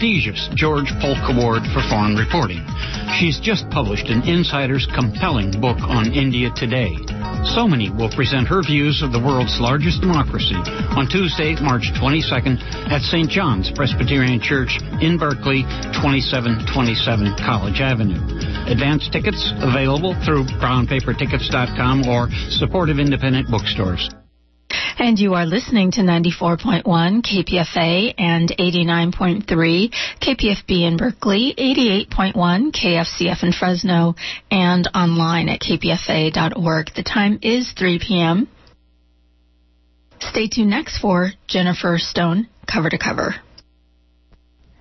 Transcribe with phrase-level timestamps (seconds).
[0.00, 2.64] prestigious George Polk Award for Foreign Reporting.
[3.20, 6.96] She's just published an insider's compelling book on India today.
[7.52, 10.56] So many will present her views of the world's largest democracy
[10.96, 12.56] on Tuesday, March 22nd
[12.88, 13.28] at St.
[13.28, 14.72] John's Presbyterian Church
[15.04, 15.68] in Berkeley,
[16.00, 18.20] 2727 College Avenue.
[18.72, 24.08] Advance tickets available through brownpapertickets.com or supportive independent bookstores.
[25.00, 29.46] And you are listening to 94.1 KPFA and 89.3
[30.20, 32.34] KPFB in Berkeley, 88.1
[32.70, 34.14] KFCF in Fresno,
[34.50, 36.90] and online at kpfa.org.
[36.94, 38.46] The time is 3 p.m.
[40.20, 43.36] Stay tuned next for Jennifer Stone, cover to cover.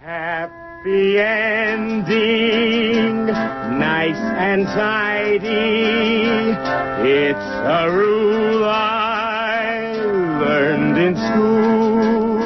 [0.01, 6.51] Happy ending, nice and tidy.
[7.07, 9.08] It's a rule I
[10.79, 12.39] learned in school.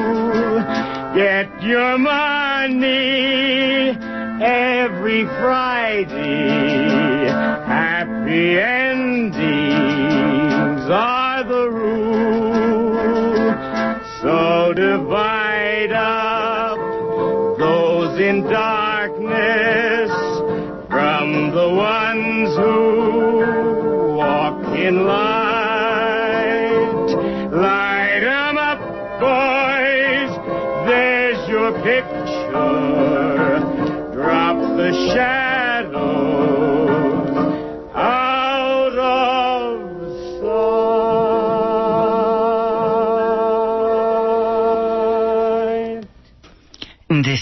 [1.16, 3.98] Get your money
[4.42, 7.28] every Friday.
[7.66, 9.70] Happy endings
[10.90, 12.94] are the rule.
[14.22, 16.78] So divide up
[17.60, 18.83] those in darkness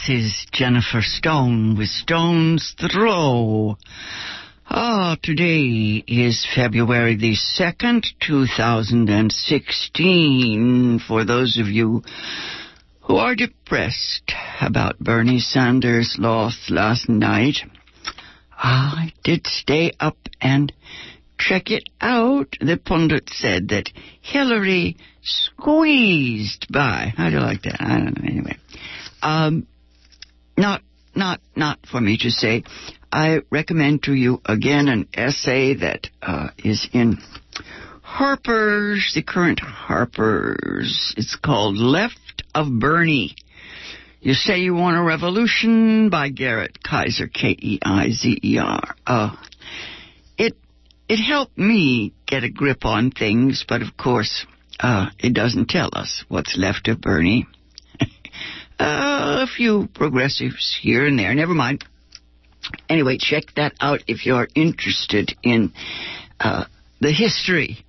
[0.07, 3.77] This is Jennifer Stone with Stone's Throw.
[4.67, 10.99] Ah, today is February the 2nd, 2016.
[11.08, 12.02] For those of you
[13.02, 17.58] who are depressed about Bernie Sanders' loss last night,
[18.58, 20.73] I did stay up and
[21.38, 22.58] check it out.
[22.59, 27.14] The pundit said that Hillary squeezed by.
[27.15, 27.80] How do you like that?
[27.80, 28.27] I don't know.
[28.27, 28.58] Anyway,
[29.21, 29.67] um,
[30.61, 30.82] not,
[31.16, 32.64] not, not for me to say.
[33.11, 37.17] I recommend to you again an essay that uh, is in
[38.02, 41.14] Harper's, the current Harper's.
[41.17, 43.36] It's called Left of Bernie.
[44.21, 48.95] You Say You Want a Revolution by Garret Keizer, K-E-I-Z-E-R.
[49.08, 49.36] Uh,
[50.38, 50.55] it,
[51.10, 54.45] it helped me get a grip on things, but of course,
[54.80, 57.48] uh, it doesn't tell us what's left of Bernie.
[58.81, 61.83] A few progressives here and there, never mind.
[62.89, 65.73] Anyway, check that out if you're interested in
[66.39, 66.65] uh,
[66.99, 67.83] the history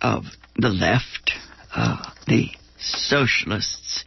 [0.00, 0.24] of
[0.56, 1.32] the left,
[1.74, 4.04] uh, the socialists.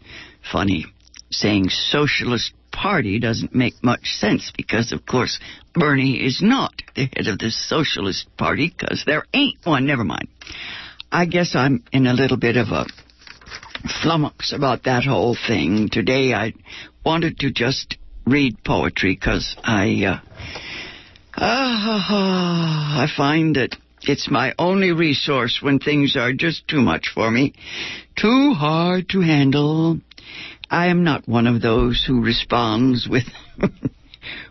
[0.52, 0.86] Funny,
[1.30, 5.40] saying socialist party doesn't make much sense because, of course,
[5.74, 9.86] Bernie is not the head of the socialist party because there ain't one.
[9.86, 10.28] Never mind.
[11.12, 12.86] I guess I'm in a little bit of a
[13.84, 15.90] flummox about that whole thing.
[15.92, 16.54] Today I
[17.06, 20.20] wanted to just read poetry because I, uh,
[21.36, 27.30] uh, I find that it's my only resource when things are just too much for
[27.30, 27.54] me,
[28.16, 30.00] too hard to handle.
[30.70, 33.26] I am not one of those who responds with,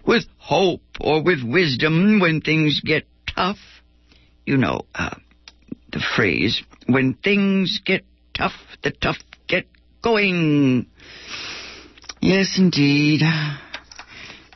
[0.06, 3.58] with hope or with wisdom when things get tough.
[4.46, 5.16] You know, uh,
[5.92, 8.04] the phrase, when things get
[8.40, 8.52] tough,
[8.82, 9.66] the tough get
[10.02, 10.86] going.
[12.22, 13.20] Yes, indeed.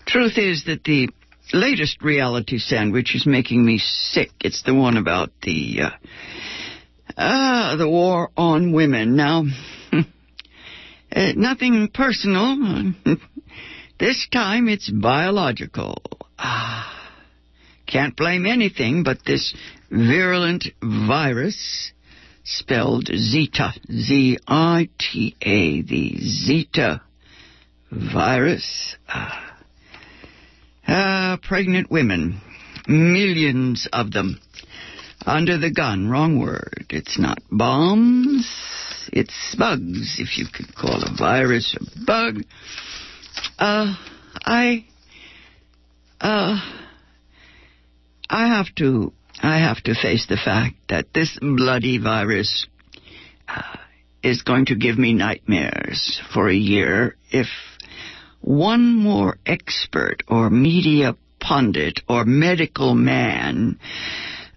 [0.06, 1.10] Truth is that the
[1.52, 4.30] latest reality sandwich is making me sick.
[4.40, 9.16] It's the one about the, uh, uh the war on women.
[9.16, 9.44] Now,
[9.92, 10.02] uh,
[11.36, 12.94] nothing personal.
[14.00, 16.02] this time it's biological.
[16.38, 17.10] Ah,
[17.86, 19.54] can't blame anything but this
[19.90, 21.92] virulent virus
[22.44, 27.00] spelled Zika, Z-I-K-A, the Zika
[27.90, 28.96] virus.
[29.08, 29.30] Uh,
[30.86, 32.40] uh, pregnant women,
[32.86, 34.38] millions of them,
[35.24, 36.08] under the gun.
[36.08, 36.86] Wrong word.
[36.90, 38.46] It's not bombs.
[39.12, 42.42] It's bugs, if you could call a virus a bug.
[43.58, 43.94] Uh,
[44.44, 44.84] I,
[46.20, 46.60] uh,
[48.28, 52.66] I have to, I have to face the fact that this bloody virus
[53.48, 53.76] uh,
[54.22, 57.48] is going to give me nightmares for a year if
[58.40, 63.78] one more expert or media pundit or medical man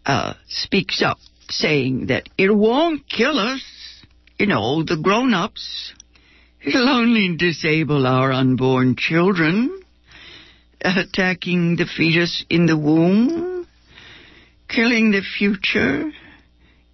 [0.05, 1.17] uh, speaks up
[1.49, 3.61] saying that it won't kill us.
[4.39, 5.93] You know, the grown-ups.
[6.61, 9.81] It'll only disable our unborn children,
[10.81, 13.56] attacking the fetus in the womb,
[14.67, 16.11] killing the future,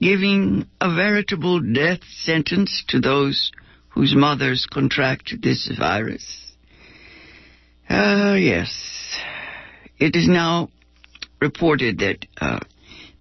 [0.01, 3.51] giving a veritable death sentence to those
[3.89, 6.53] whose mothers contracted this virus.
[7.89, 9.17] Ah, uh, yes.
[9.99, 10.69] It is now
[11.39, 12.59] reported that uh,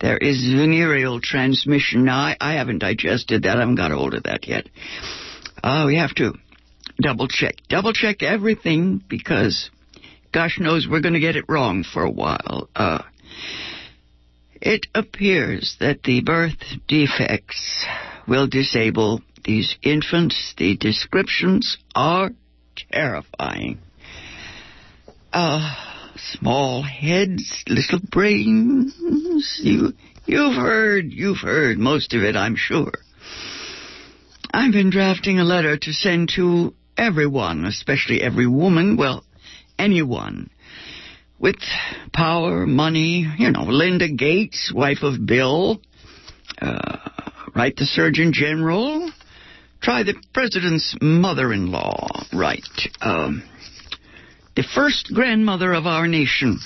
[0.00, 2.04] there is venereal transmission.
[2.04, 3.56] Now, I, I, haven't digested that.
[3.56, 4.68] I haven't got hold of that yet.
[5.62, 6.32] Uh, we have to
[7.00, 7.56] double check.
[7.68, 9.70] Double check everything because
[10.32, 12.68] gosh knows we're going to get it wrong for a while.
[12.74, 13.02] Uh,
[14.62, 16.56] it appears that the birth
[16.86, 17.84] defects
[18.28, 20.54] will disable these infants.
[20.56, 22.30] The descriptions are
[22.92, 23.78] terrifying.
[25.32, 25.74] Uh,
[26.16, 28.94] small heads, little brains.
[29.60, 29.94] You,
[30.26, 32.92] you've heard, you've heard most of it, I'm sure.
[34.52, 39.24] I've been drafting a letter to send to everyone, especially every woman, well,
[39.76, 40.50] anyone
[41.42, 41.56] with
[42.12, 45.80] power, money, you know, Linda Gates, wife of Bill,
[46.60, 46.98] uh,
[47.54, 49.10] write the Surgeon General,
[49.80, 52.62] try the President's mother-in-law, right,
[53.00, 53.42] um,
[54.54, 56.60] the first grandmother of our nation.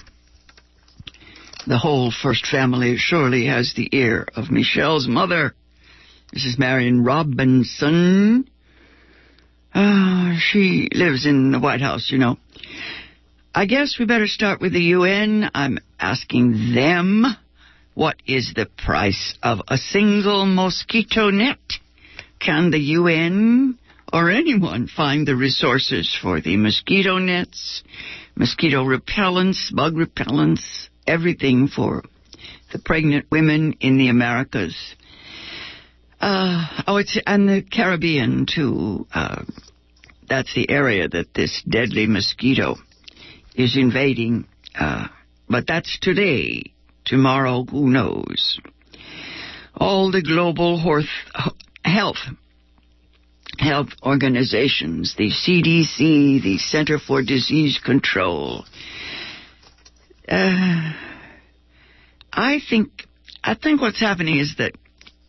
[1.67, 5.55] The whole first family surely has the ear of Michelle's mother,
[6.35, 6.59] Mrs.
[6.59, 8.49] Marion Robinson.
[9.75, 12.37] Uh, she lives in the White House, you know.
[13.59, 15.51] I guess we better start with the UN.
[15.55, 17.25] I'm asking them
[17.95, 21.57] what is the price of a single mosquito net?
[22.39, 23.79] Can the UN
[24.13, 27.83] or anyone find the resources for the mosquito nets,
[28.35, 32.03] mosquito repellents, bug repellents, everything for
[32.73, 34.77] the pregnant women in the Americas.
[36.21, 39.07] Uh, oh, it's and the Caribbean too.
[39.15, 39.45] Uh,
[40.29, 42.77] that's the area that this deadly mosquito
[43.57, 44.47] is invading.
[44.79, 45.09] Uh,
[45.49, 46.73] but that's today.
[47.05, 48.61] Tomorrow, who knows?
[49.75, 50.79] All the global
[51.85, 52.17] health
[53.59, 58.65] health organizations, the CDC, the Center for Disease Control.
[60.29, 60.93] Uh,
[62.33, 63.07] I think
[63.43, 64.73] I think what's happening is that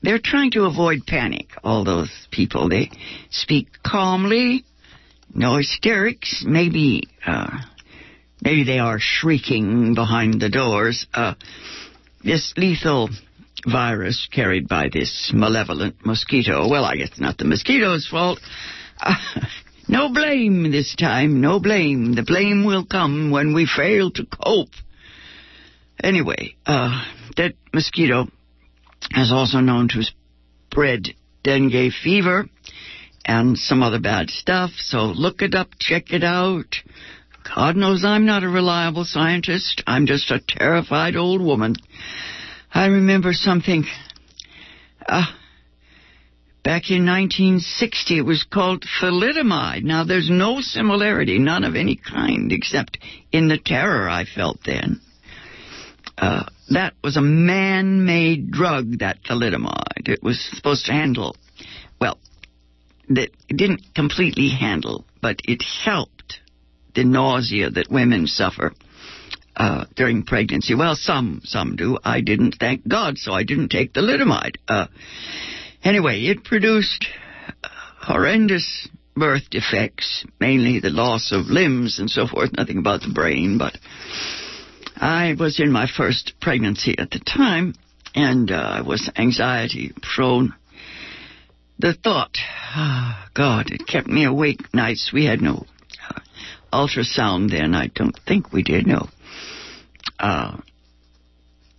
[0.02, 1.50] they're trying to avoid panic.
[1.64, 2.90] All those people they
[3.30, 4.66] speak calmly,
[5.34, 6.44] no hysterics.
[6.46, 7.60] Maybe uh,
[8.48, 11.06] maybe they are shrieking behind the doors.
[11.14, 11.34] Uh,
[12.24, 13.10] this lethal
[13.66, 16.70] virus carried by this malevolent mosquito.
[16.70, 18.40] Well, I guess not the mosquito's fault.
[19.02, 19.16] Uh,
[19.90, 22.14] no blame this time, no blame.
[22.14, 24.76] The blame will come when we fail to cope.
[26.02, 27.04] Anyway, uh,
[27.36, 28.28] that mosquito
[29.12, 30.04] is also known to
[30.72, 31.10] spread
[31.44, 32.46] dengue fever
[33.26, 36.78] and some other bad stuff, so look it up, check it out.
[37.56, 39.84] God knows I'm not a reliable scientist.
[39.88, 41.76] I'm just a terrified old woman.
[42.74, 43.86] I remember something.
[45.08, 45.26] Uh,
[46.64, 49.84] back in 1960, it was called thalidomide.
[49.84, 52.98] Now, there's no similarity, none of any kind, except
[53.32, 55.00] in the terror I felt then.
[56.18, 60.10] Uh, that was a man-made drug, that thalidomide.
[60.10, 61.36] It was supposed to handle,
[62.02, 62.20] well,
[63.08, 66.17] it didn't completely handle, but it helped
[66.98, 68.74] the nausea that women suffer
[69.56, 70.74] uh, during pregnancy.
[70.74, 72.00] Well, some some do.
[72.04, 74.56] I didn't, thank God, so I didn't take thalidomide.
[74.68, 74.88] Uh,
[75.84, 77.06] anyway, it produced
[78.02, 82.58] horrendous birth defects, mainly the loss of limbs and so forth.
[82.58, 83.78] Nothing about the brain, but
[84.96, 87.76] I was in my first pregnancy at the time,
[88.16, 90.56] and uh, I was anxiety prone.
[91.78, 92.36] The thought,
[92.76, 95.12] oh, God, it kept me awake nights.
[95.14, 95.68] We had no
[96.72, 97.76] ultrasound then.
[97.76, 98.88] I don't think we did.
[98.88, 99.08] No
[100.20, 100.58] uh,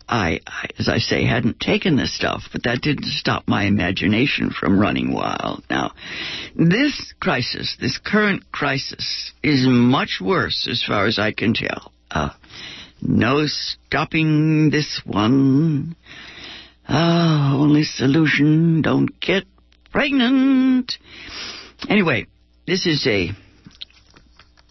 [0.09, 4.51] I, I, as I say, hadn't taken this stuff, but that didn't stop my imagination
[4.51, 5.65] from running wild.
[5.69, 5.93] Now,
[6.57, 11.93] this crisis, this current crisis, is much worse as far as I can tell.
[12.11, 12.31] Uh,
[13.03, 15.95] no stopping this one.
[16.89, 19.45] Ah, only solution, don't get
[19.93, 20.97] pregnant.
[21.89, 22.27] Anyway,
[22.67, 23.33] this is a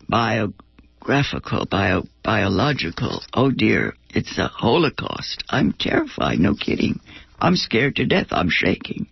[0.09, 0.53] bio
[0.99, 3.23] graphical, bio, biological.
[3.33, 5.41] Oh dear, it's a holocaust.
[5.49, 6.99] I'm terrified, no kidding.
[7.39, 8.27] I'm scared to death.
[8.31, 9.07] I'm shaking.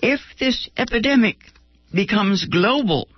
[0.00, 1.36] If this epidemic
[1.92, 3.08] becomes global,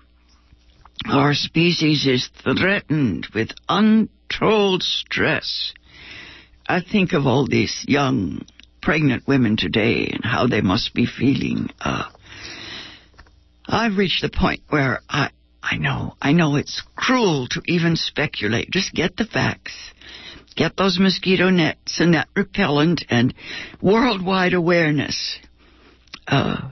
[1.08, 5.72] our species is threatened with untold stress.
[6.68, 8.44] I think of all these young
[8.82, 11.68] pregnant women today and how they must be feeling.
[11.80, 12.04] Uh,
[13.66, 15.30] I've reached the point where I,
[15.62, 18.70] I know, I know it's cruel to even speculate.
[18.70, 19.74] Just get the facts.
[20.56, 23.34] Get those mosquito nets and that repellent and
[23.80, 25.38] worldwide awareness.
[26.26, 26.70] Uh,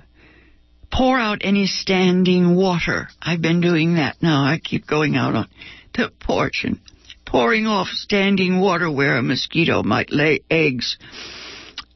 [0.90, 3.09] pour out any standing water.
[3.21, 4.42] I've been doing that now.
[4.42, 5.49] I keep going out on
[5.95, 6.80] the porch and
[7.25, 10.97] pouring off standing water where a mosquito might lay eggs.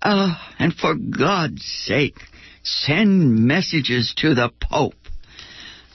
[0.01, 2.19] Uh, and for God's sake,
[2.63, 4.95] send messages to the Pope.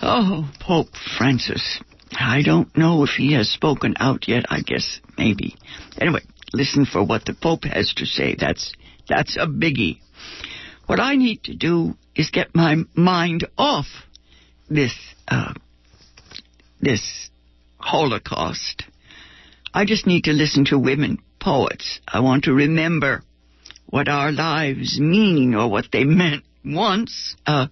[0.01, 1.81] Oh, Pope Francis.
[2.11, 4.45] I don't know if he has spoken out yet.
[4.49, 5.55] I guess maybe.
[5.99, 6.21] Anyway,
[6.53, 8.35] listen for what the Pope has to say.
[8.39, 8.73] That's
[9.07, 9.99] that's a biggie.
[10.85, 13.87] What I need to do is get my mind off
[14.69, 14.93] this
[15.27, 15.53] uh,
[16.79, 17.29] this
[17.77, 18.83] Holocaust.
[19.73, 21.99] I just need to listen to women poets.
[22.07, 23.23] I want to remember
[23.85, 27.35] what our lives mean or what they meant once.
[27.45, 27.67] Uh,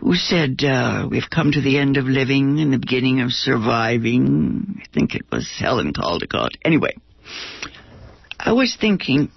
[0.00, 4.80] who said uh, we've come to the end of living and the beginning of surviving?
[4.82, 6.56] I think it was Helen Caldicott.
[6.64, 6.96] Anyway,
[8.38, 9.30] I was thinking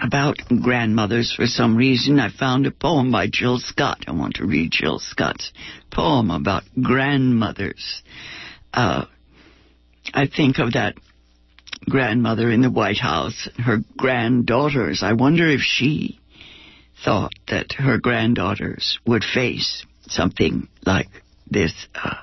[0.00, 2.18] about grandmothers for some reason.
[2.18, 4.04] I found a poem by Jill Scott.
[4.08, 5.52] I want to read Jill Scott's
[5.92, 8.02] poem about grandmothers.
[8.74, 9.04] Uh,
[10.12, 10.96] I think of that
[11.88, 15.02] grandmother in the White House, her granddaughters.
[15.04, 16.18] I wonder if she
[17.04, 21.08] thought that her granddaughters would face something like
[21.48, 22.16] this uh,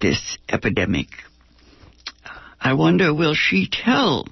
[0.00, 1.08] this epidemic.
[2.60, 4.26] I wonder, will she tell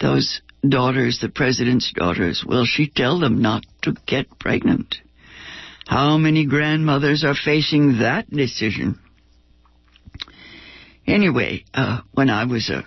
[0.00, 4.96] those daughters, the president's daughters, will she tell them not to get pregnant?
[5.86, 8.98] How many grandmothers are facing that decision?
[11.06, 12.84] Anyway, uh, when I was a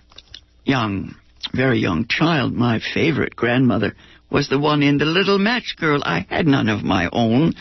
[0.63, 1.15] young,
[1.53, 3.95] very young child, my favorite grandmother
[4.31, 6.01] was the one in The Little Match Girl.
[6.03, 7.53] I had none of my own.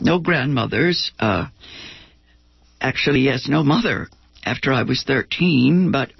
[0.00, 1.12] No grandmothers.
[1.18, 1.46] Uh,
[2.80, 4.08] actually, yes, no mother
[4.44, 6.10] after I was 13, but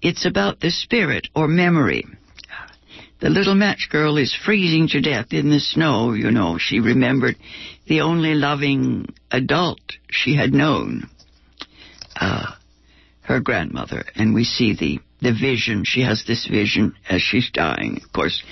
[0.00, 2.04] it's about the spirit or memory.
[3.20, 6.58] The little match girl is freezing to death in the snow, you know.
[6.58, 7.36] She remembered
[7.86, 11.08] the only loving adult she had known,
[12.16, 12.52] uh,
[13.22, 14.04] her grandmother.
[14.14, 15.84] And we see the, the vision.
[15.86, 18.00] She has this vision as she's dying.
[18.04, 18.42] Of course,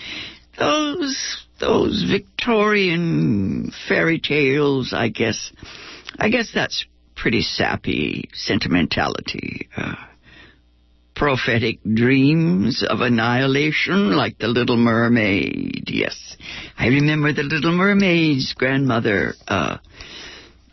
[0.59, 5.52] those those Victorian fairy tales, I guess,
[6.18, 9.68] I guess that's pretty sappy sentimentality.
[9.76, 9.94] Uh,
[11.14, 15.85] prophetic dreams of annihilation like the Little Mermaid.
[15.87, 16.37] Yes,
[16.76, 19.78] I remember the Little Mermaid's grandmother, uh,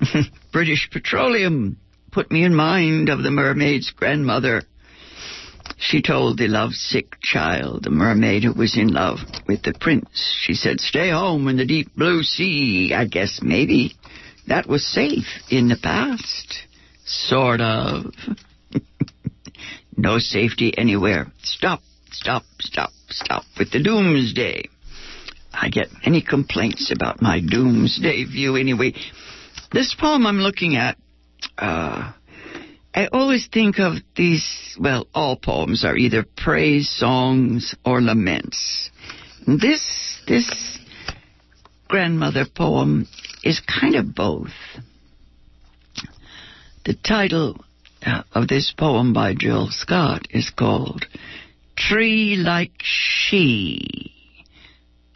[0.52, 1.78] British Petroleum,
[2.12, 4.64] put me in mind of the mermaid's grandmother
[5.80, 10.54] she told the lovesick child, the mermaid who was in love with the prince, she
[10.54, 12.94] said, stay home in the deep blue sea.
[12.94, 13.94] I guess maybe
[14.48, 16.64] that was safe in the past.
[17.06, 18.08] Sort of.
[19.98, 21.28] no safety anywhere.
[21.44, 21.82] Stop,
[22.12, 24.66] stop, stop, stop with the doomsday.
[25.54, 28.94] I get many complaints about my doomsday view anyway.
[29.72, 30.98] This poem I'm looking at,
[31.58, 32.12] uh,
[33.00, 38.90] I always think of these, well, all poems are either praise songs or laments.
[39.48, 40.78] This, this
[41.88, 43.08] grandmother poem
[43.42, 44.52] is kind of both.
[46.84, 47.64] The title
[48.06, 51.06] uh, of this poem by Jill Scott is called
[51.78, 54.12] Tree Like She,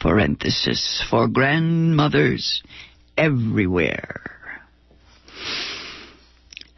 [0.00, 2.62] parenthesis, for grandmothers
[3.18, 4.33] everywhere.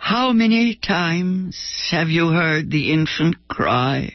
[0.09, 1.59] How many times
[1.91, 4.15] have you heard the infant cry?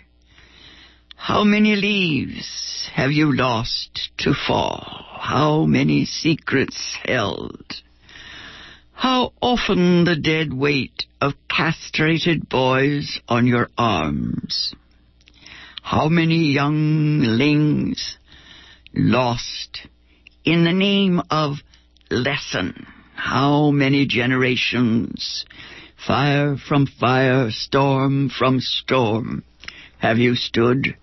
[1.18, 5.06] How many leaves have you lost to fall?
[5.20, 7.82] How many secrets held?
[8.94, 14.74] How often the dead weight of castrated boys on your arms?
[15.82, 18.18] How many younglings
[18.96, 19.88] lost
[20.46, 21.58] in the name of
[22.10, 22.88] lesson?
[23.14, 25.46] How many generations
[26.06, 29.44] Fire from fire, storm from storm,
[30.00, 30.96] have you stood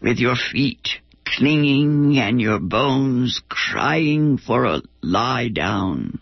[0.00, 0.88] with your feet
[1.26, 6.18] clinging and your bones crying for a lie down?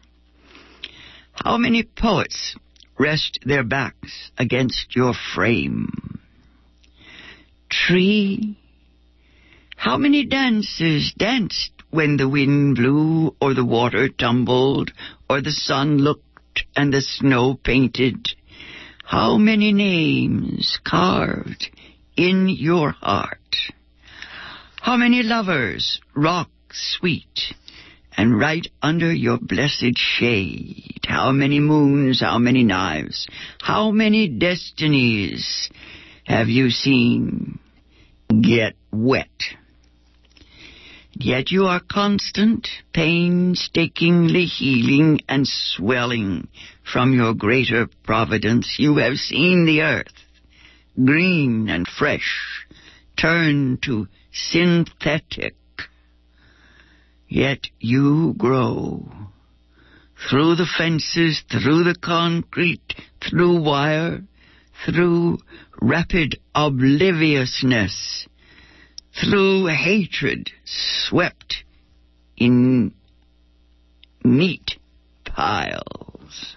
[1.32, 2.56] How many poets
[2.98, 6.18] rest their backs against your frame?
[7.70, 8.58] Tree,
[9.76, 14.90] how many dancers danced when the wind blew or the water tumbled
[15.30, 16.27] or the sun looked
[16.76, 18.28] and the snow painted.
[19.04, 21.70] How many names carved
[22.16, 23.56] in your heart?
[24.80, 27.54] How many lovers rock sweet
[28.18, 31.00] and right under your blessed shade.
[31.06, 33.28] How many moons, how many knives,
[33.60, 35.70] how many destinies
[36.24, 37.60] have you seen
[38.28, 39.30] get wet?
[41.20, 46.46] Yet you are constant, painstakingly healing and swelling
[46.84, 48.76] from your greater providence.
[48.78, 50.14] You have seen the earth,
[50.94, 52.64] green and fresh,
[53.16, 55.56] turn to synthetic.
[57.26, 59.10] Yet you grow.
[60.30, 62.94] Through the fences, through the concrete,
[63.28, 64.22] through wire,
[64.86, 65.38] through
[65.80, 68.28] rapid obliviousness,
[69.20, 71.64] through hatred swept
[72.36, 72.92] in
[74.24, 74.76] neat
[75.24, 76.56] piles.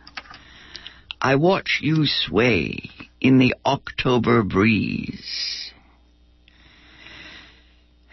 [1.22, 2.90] I watch you sway
[3.20, 5.72] in the October breeze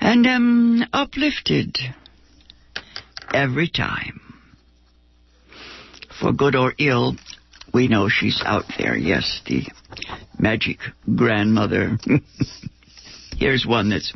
[0.01, 1.77] and am uplifted
[3.33, 4.21] every time.
[6.21, 7.17] For good or ill,
[7.73, 8.97] we know she's out there.
[8.97, 9.65] Yes, the
[10.39, 10.79] magic
[11.15, 11.99] grandmother.
[13.37, 14.13] Here's one that's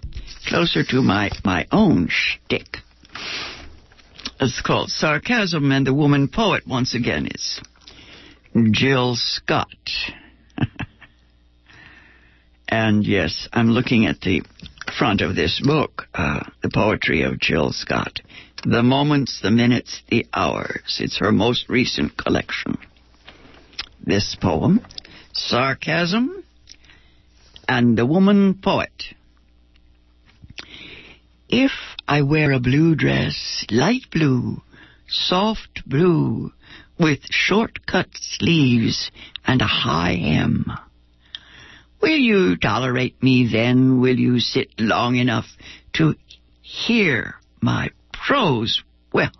[0.46, 2.78] closer to my, my own shtick.
[4.40, 7.60] It's called Sarcasm, and the woman poet, once again, is
[8.72, 9.68] Jill Scott.
[12.68, 14.42] and yes, I'm looking at the
[14.98, 18.20] front of this book, uh, The Poetry of Jill Scott.
[18.64, 20.98] The Moments, the Minutes, the Hours.
[21.00, 22.78] It's her most recent collection.
[24.04, 24.80] This poem,
[25.32, 26.44] Sarcasm,
[27.68, 29.14] and the Woman Poet.
[31.54, 31.72] If
[32.08, 34.62] I wear a blue dress, light blue,
[35.06, 36.50] soft blue,
[36.98, 39.10] with short cut sleeves
[39.46, 40.64] and a high hem,
[42.00, 44.00] will you tolerate me then?
[44.00, 45.44] Will you sit long enough
[45.92, 46.14] to
[46.62, 48.82] hear my prose?
[49.12, 49.32] Well,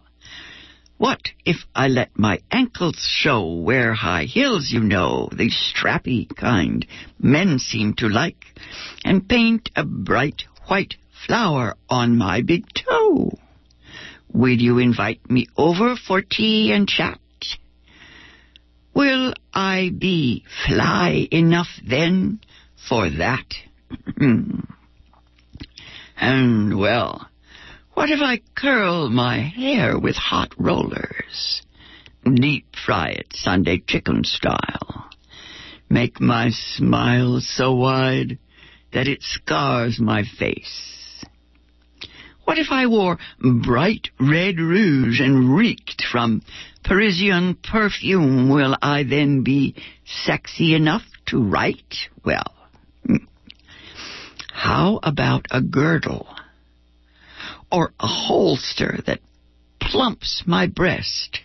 [0.99, 3.55] what if I let my ankles show?
[3.55, 6.85] Wear high heels, you know, the strappy kind
[7.19, 8.45] men seem to like,
[9.03, 10.97] and paint a bright white
[11.27, 13.31] flower on my big toe.
[14.33, 17.19] Will you invite me over for tea and chat?
[18.95, 22.41] Will I be fly enough then
[22.89, 23.47] for that?
[26.17, 27.29] and well,
[27.95, 31.63] what if I curl my hair with hot rollers?
[32.25, 35.11] Deep fry it Sunday chicken style.
[35.91, 38.39] Make my smile so wide
[38.93, 41.02] that it scars my face.
[42.45, 46.43] What if I wore bright red rouge and reeked from
[46.83, 48.49] Parisian perfume?
[48.49, 49.75] Will I then be
[50.05, 52.09] sexy enough to write?
[52.25, 52.55] Well,
[53.07, 53.17] hmm.
[54.53, 56.27] how about a girdle?
[57.73, 59.21] or a holster that
[59.81, 61.41] plumps my breast?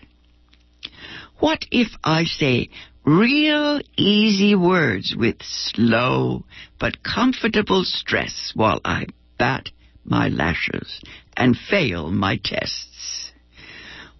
[1.39, 2.69] What if I say
[3.05, 6.43] real easy words with slow
[6.77, 9.05] but comfortable stress while I
[9.37, 9.69] bat
[10.07, 11.01] my lashes
[11.35, 13.31] and fail my tests?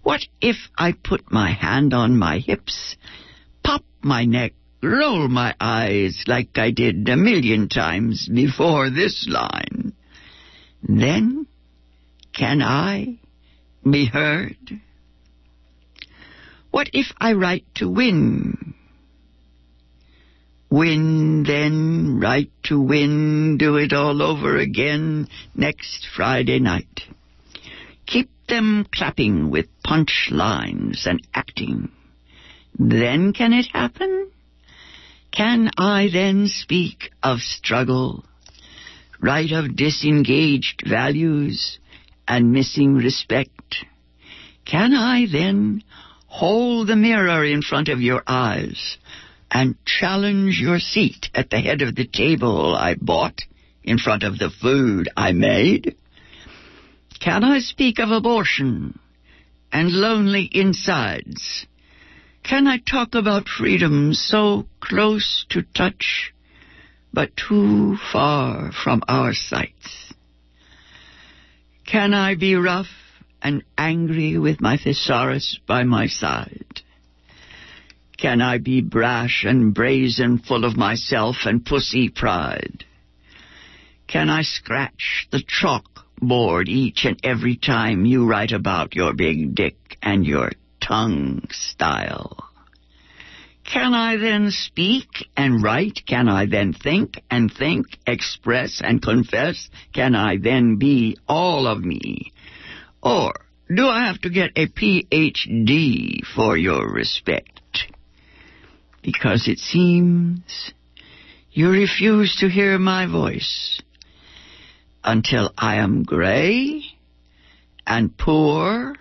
[0.02, 2.96] What if I put my hand on my hips,
[3.62, 9.92] pop my neck, roll my eyes like I did a million times before this line?
[10.82, 11.46] Then
[12.32, 13.18] can I
[13.88, 14.56] be heard?
[16.70, 18.74] What if I write to win?
[20.70, 27.02] Win, then, write to win, do it all over again next Friday night.
[28.06, 31.90] Keep them clapping with punch lines and acting.
[32.78, 34.30] Then can it happen?
[35.32, 38.24] Can I then speak of struggle,
[39.20, 41.78] write of disengaged values,
[42.26, 43.86] and missing respect,
[44.66, 45.82] can I then
[46.26, 48.98] hold the mirror in front of your eyes
[49.50, 53.40] and challenge your seat at the head of the table I bought
[53.82, 55.96] in front of the food I made?
[57.20, 58.98] Can I speak of abortion
[59.72, 61.66] and lonely insides?
[62.42, 66.32] Can I talk about freedom so close to touch,
[67.12, 70.14] but too far from our sights?
[71.86, 72.88] Can I be rough
[73.42, 76.82] and angry with my thesaurus by my side?
[78.18, 82.84] Can I be brash and brazen, full of myself and pussy pride?
[84.08, 89.76] Can I scratch the chalkboard each and every time you write about your big dick
[90.02, 90.50] and your
[90.80, 92.44] tongue style?
[93.64, 96.00] Can I then speak and write?
[96.04, 99.68] Can I then think and think, express and confess?
[99.92, 102.32] Can I then be all of me?
[103.00, 103.32] Or
[103.72, 107.57] do I have to get a PhD for your respect?
[109.02, 110.72] Because it seems
[111.50, 113.80] you refuse to hear my voice
[115.02, 116.82] until I am gray
[117.86, 118.94] and poor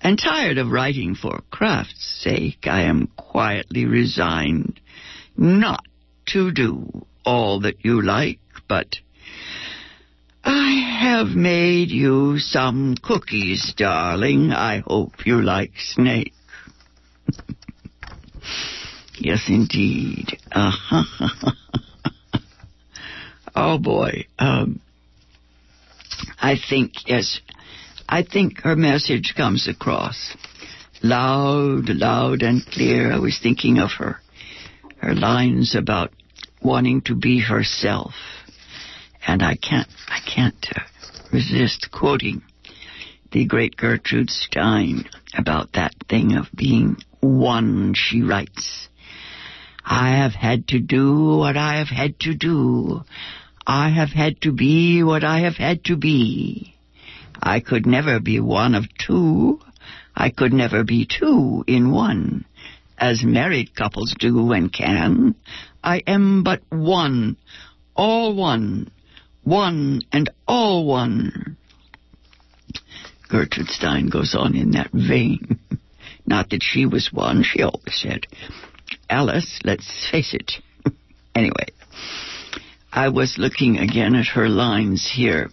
[0.00, 2.66] and tired of writing for craft's sake.
[2.66, 4.80] I am quietly resigned
[5.36, 5.84] not
[6.26, 8.96] to do all that you like, but
[10.44, 14.52] I have made you some cookies, darling.
[14.52, 16.32] I hope you like snake.
[19.18, 20.38] yes, indeed.
[20.52, 21.52] Uh-huh.
[23.56, 24.26] oh boy.
[24.38, 24.80] Um,
[26.40, 27.40] I think yes.
[28.08, 30.34] I think her message comes across
[31.02, 33.12] loud, loud and clear.
[33.12, 34.16] I was thinking of her,
[34.98, 36.10] her lines about
[36.62, 38.14] wanting to be herself
[39.28, 40.80] and I can't, I can't uh,
[41.32, 42.42] resist quoting
[43.30, 45.04] the great Gertrude Stein
[45.36, 48.88] about that thing of being one, she writes.
[49.84, 53.04] I have had to do what I have had to do.
[53.66, 56.74] I have had to be what I have had to be.
[57.40, 59.60] I could never be one of two.
[60.14, 62.44] I could never be two in one,
[62.98, 65.34] as married couples do and can.
[65.82, 67.36] I am but one,
[67.94, 68.90] all one,
[69.44, 71.56] one and all one.
[73.28, 75.58] Gertrude Stein goes on in that vein.
[76.28, 78.26] Not that she was one, she always said.
[79.08, 80.52] Alice, let's face it.
[81.34, 81.68] anyway,
[82.92, 85.48] I was looking again at her lines here.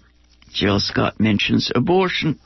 [0.52, 2.40] Jill Scott mentions abortion,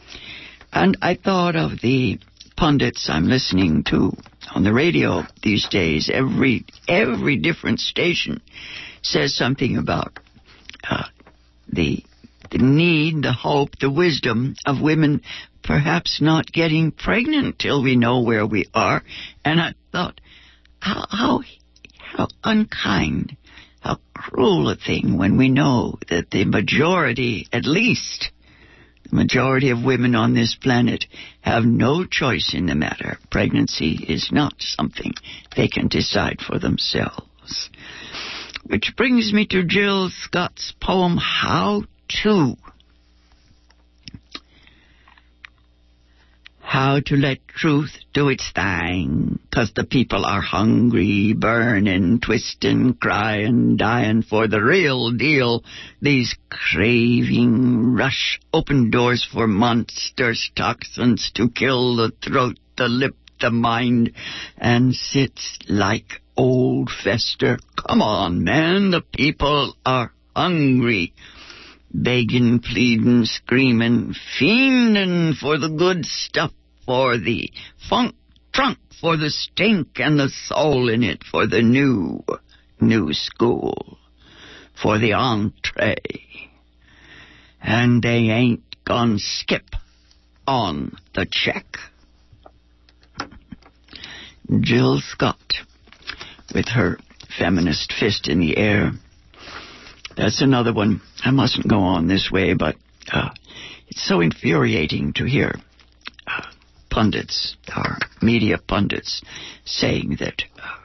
[0.72, 2.20] and I thought of the
[2.56, 4.12] pundits I'm listening to
[4.54, 6.12] on the radio these days.
[6.14, 8.42] Every every different station
[9.02, 10.20] says something about
[10.88, 11.06] uh,
[11.68, 12.04] the
[12.52, 15.22] the need, the hope, the wisdom of women
[15.64, 19.04] perhaps not getting pregnant till we know where we are.
[19.46, 20.20] And I thought,
[20.80, 21.42] how how
[21.98, 23.38] how unkind,
[23.82, 28.32] how cruel a thing when we know that the majority, at least
[29.10, 31.06] the majority of women on this planet
[31.42, 33.18] have no choice in the matter.
[33.30, 35.14] Pregnancy is not something
[35.56, 37.70] they can decide for themselves.
[38.66, 42.58] Which brings me to Jill Scott's poem, How To.
[46.60, 53.78] How to let truth do its thing, 'cause the people are hungry, burning, twisting, crying,
[53.78, 55.64] dying for the real deal.
[56.02, 63.52] These craving rush open doors for monsters, toxins to kill the throat, the lip, the
[63.52, 64.14] mind,
[64.58, 67.60] and sits like old fester.
[67.76, 71.14] Come on, man, the people are hungry.
[71.92, 76.52] Begging, pleading, screaming, fiending for the good stuff,
[76.86, 77.52] for the
[77.90, 78.16] funk
[78.54, 82.24] trunk, for the stink and the soul in it, for the new,
[82.80, 83.98] new school,
[84.82, 85.96] for the entree.
[87.62, 89.76] And they ain't gonna skip
[90.48, 91.66] on the check.
[94.62, 95.54] Jill Scott
[96.54, 96.98] with her
[97.38, 98.92] feminist fist in the air.
[100.18, 101.02] That's another one.
[101.24, 102.76] I mustn't go on this way, but
[103.12, 103.30] uh,
[103.88, 105.56] it's so infuriating to hear
[106.28, 106.46] uh,
[106.90, 109.22] pundits, our media pundits,
[109.66, 110.78] saying that uh,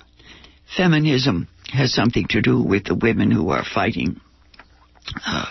[0.77, 4.21] feminism has something to do with the women who are fighting
[5.27, 5.47] uh,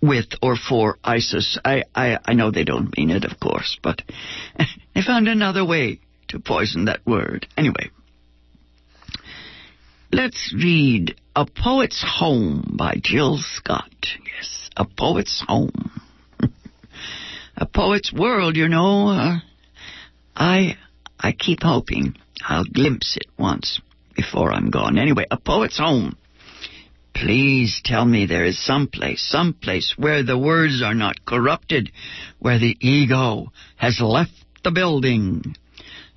[0.00, 1.58] with or for ISIS.
[1.64, 4.02] I, I, I know they don't mean it, of course, but
[4.94, 7.46] they found another way to poison that word.
[7.56, 7.90] Anyway.
[10.14, 13.90] Let's read A Poet's Home by Jill Scott.
[14.36, 15.90] Yes, A Poet's Home.
[17.56, 19.08] a Poet's World, you know.
[19.08, 19.38] Uh,
[20.36, 20.76] I
[21.18, 22.14] I keep hoping
[22.46, 23.80] I'll glimpse it once
[24.14, 24.98] before I'm gone.
[24.98, 26.14] Anyway, A Poet's Home.
[27.14, 31.90] Please tell me there is some place, some place where the words are not corrupted,
[32.38, 35.56] where the ego has left the building,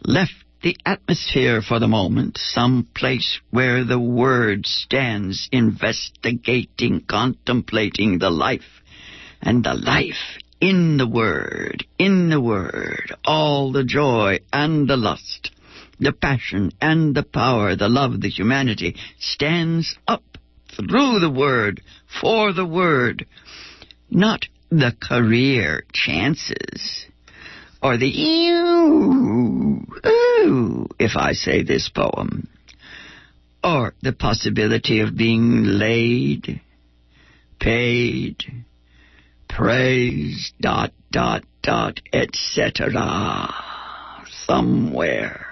[0.03, 8.32] left the atmosphere for the moment, some place where the word stands investigating, contemplating the
[8.32, 8.82] life,
[9.43, 15.51] and the life in the word, in the word, all the joy and the lust,
[15.99, 20.39] the passion and the power, the love, the humanity stands up
[20.75, 21.80] through the word,
[22.19, 23.28] for the word,
[24.10, 27.06] not the career chances
[27.86, 32.48] or the ew, ooh, if I say this poem,
[33.63, 36.62] or the possibility of being laid,
[37.60, 38.38] paid,
[39.48, 43.54] praised, dot, dot, dot etc.
[44.48, 45.45] Somewhere.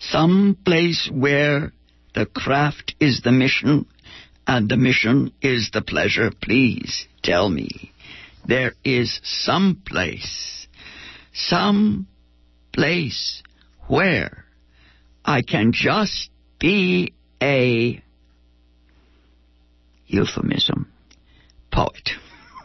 [0.00, 1.72] Some place where
[2.16, 3.86] the craft is the mission
[4.44, 6.32] and the mission is the pleasure.
[6.42, 7.92] Please tell me
[8.44, 10.63] there is some place,
[11.34, 12.06] some
[12.72, 13.42] place
[13.88, 14.44] where
[15.24, 18.02] I can just be a
[20.06, 20.90] euphemism
[21.72, 22.10] poet.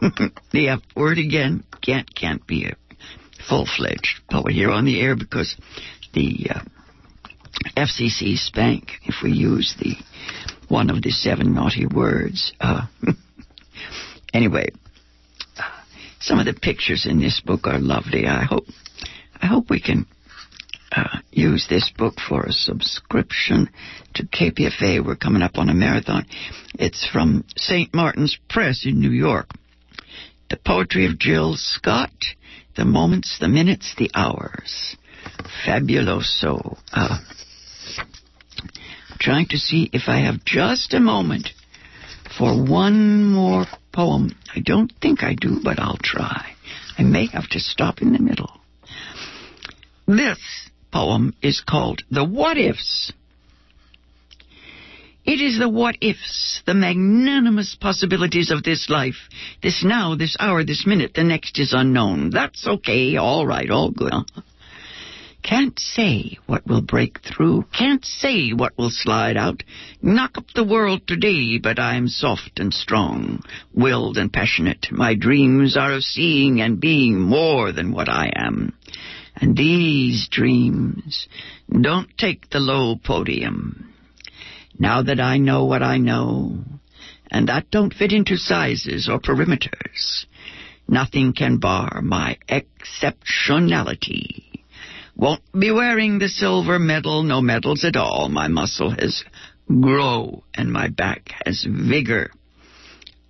[0.52, 2.76] the F word again can't can't be a
[3.48, 5.56] full-fledged poet here on the air because
[6.14, 6.60] the uh,
[7.76, 9.96] FCC spank if we use the
[10.68, 12.52] one of the seven naughty words.
[12.60, 12.86] Uh,
[14.34, 14.70] anyway,
[16.20, 18.26] some of the pictures in this book are lovely.
[18.26, 18.66] I hope
[19.40, 20.06] I hope we can
[20.92, 23.70] uh, use this book for a subscription
[24.14, 25.04] to KPFA.
[25.04, 26.26] We're coming up on a marathon.
[26.74, 27.94] It's from St.
[27.94, 29.48] Martin's Press in New York.
[30.50, 32.12] The poetry of Jill Scott,
[32.76, 34.96] the moments, the minutes, the hours.
[35.64, 36.78] Fabuloso.
[36.92, 37.18] Uh,
[39.20, 41.50] trying to see if I have just a moment
[42.36, 44.34] for one more poem.
[44.54, 46.54] I don't think I do, but I'll try.
[46.98, 48.60] I may have to stop in the middle.
[50.06, 50.38] This
[50.92, 53.12] poem is called The What Ifs.
[55.24, 59.28] It is the what ifs, the magnanimous possibilities of this life.
[59.62, 62.30] This now, this hour, this minute, the next is unknown.
[62.30, 64.12] That's okay, all right, all good.
[65.42, 69.62] Can't say what will break through, can't say what will slide out.
[70.02, 74.88] Knock up the world today, but I'm soft and strong, willed and passionate.
[74.90, 78.74] My dreams are of seeing and being more than what I am.
[79.36, 81.26] And these dreams
[81.70, 83.94] don't take the low podium.
[84.78, 86.64] Now that I know what I know,
[87.30, 90.26] and that don't fit into sizes or perimeters,
[90.86, 94.49] nothing can bar my exceptionality.
[95.20, 98.30] Won't be wearing the silver medal, no medals at all.
[98.30, 99.22] My muscle has
[99.68, 102.30] grow and my back has vigor.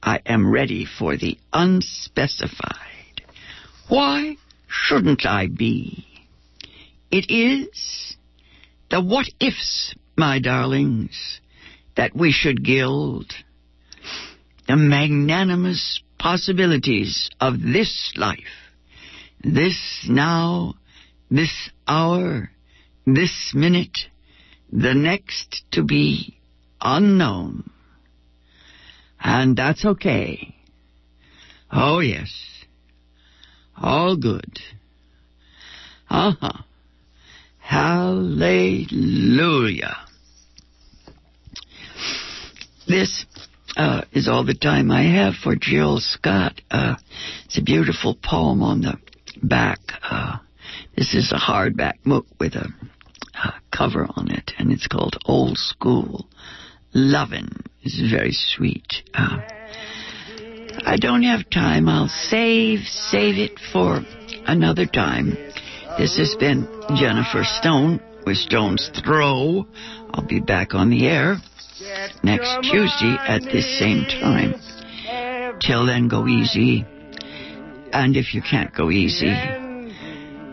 [0.01, 3.23] I am ready for the unspecified.
[3.89, 4.37] Why
[4.69, 6.07] shouldn't I be?
[7.11, 8.17] It is
[8.89, 11.41] the what ifs my darlings,
[11.97, 13.33] that we should gild
[14.69, 18.39] the magnanimous possibilities of this life,
[19.43, 20.75] this now,
[21.33, 22.51] this hour,
[23.05, 23.99] this minute,
[24.73, 26.39] the next to be
[26.81, 27.69] unknown.
[29.19, 30.55] And that's okay.
[31.73, 32.33] Oh, yes.
[33.77, 34.61] All good.
[36.09, 36.63] Uh-huh.
[37.59, 38.87] Hallelujah.
[42.87, 43.27] This
[43.77, 46.61] uh, is all the time I have for Jill Scott.
[46.71, 46.95] Uh,
[47.47, 48.99] it's a beautiful poem on the
[49.43, 49.81] back.
[50.03, 50.39] Uh,
[51.01, 52.69] this is a hardback book with a,
[53.43, 56.29] a, cover on it, and it's called Old School
[56.93, 57.63] Lovin'.
[57.81, 58.85] It's very sweet.
[59.15, 59.39] Uh,
[60.85, 61.89] I don't have time.
[61.89, 64.05] I'll save, save it for
[64.45, 65.39] another time.
[65.97, 69.67] This has been Jennifer Stone with Stone's Throw.
[70.13, 71.37] I'll be back on the air
[72.23, 74.53] next Tuesday at this same time.
[75.63, 76.85] Till then, go easy.
[77.91, 79.35] And if you can't go easy,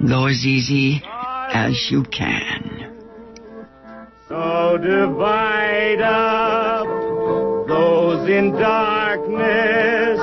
[0.05, 2.93] go as easy as you can.
[4.29, 6.87] So divide up
[7.67, 10.19] those in darkness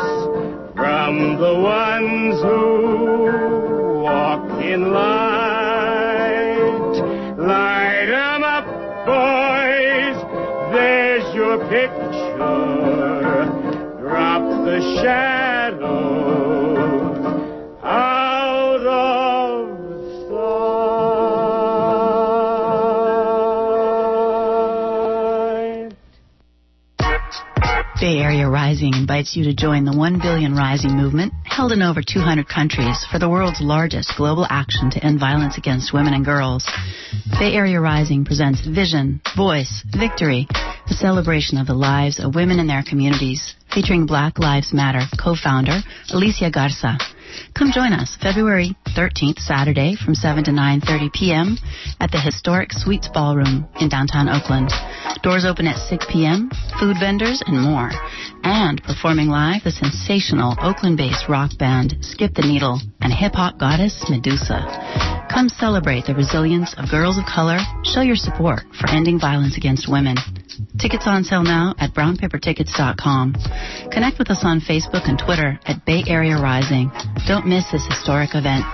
[0.77, 5.34] from the ones who walk in light.
[28.05, 32.03] Bay Area Rising invites you to join the 1 Billion Rising movement, held in over
[32.03, 36.71] 200 countries, for the world's largest global action to end violence against women and girls.
[37.41, 42.67] Bay Area Rising presents Vision, Voice, Victory, a celebration of the lives of women in
[42.67, 46.99] their communities, featuring Black Lives Matter co-founder Alicia Garza.
[47.55, 51.59] Come join us February 13th, Saturday from 7 to 9.30 p.m.
[52.01, 54.71] at the historic Sweets Ballroom in downtown Oakland.
[55.23, 57.91] Doors open at 6 p.m., food vendors, and more.
[58.43, 64.63] And performing live, the sensational Oakland-based rock band Skip the Needle and hip-hop goddess Medusa.
[65.33, 67.59] Come celebrate the resilience of girls of color.
[67.83, 70.17] Show your support for ending violence against women.
[70.79, 73.35] Tickets on sale now at brownpapertickets.com.
[73.91, 76.91] Connect with us on Facebook and Twitter at Bay Area Rising.
[77.27, 78.65] Don't miss this historic event.